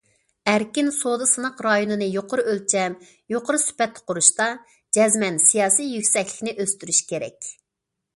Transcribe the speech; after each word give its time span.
ئەركىن 0.51 0.87
سودا 0.93 1.25
سىناق 1.31 1.59
رايونىنى 1.65 2.07
يۇقىرى 2.13 2.45
ئۆلچەم، 2.53 2.95
يۇقىرى 3.33 3.59
سۈپەتتە 3.65 4.03
قۇرۇشتا، 4.07 4.47
جەزمەن 4.99 5.37
سىياسىي 5.51 5.93
يۈكسەكلىكنى 5.99 6.55
ئۆستۈرۈش 6.65 7.03
كېرەك. 7.13 7.53